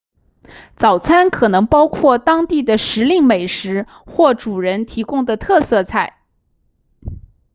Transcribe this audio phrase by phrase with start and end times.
[0.77, 6.21] 早餐可能包括当地的时令美食或主人提供的特色菜